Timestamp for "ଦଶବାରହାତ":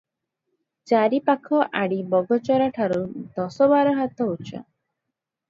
3.37-4.31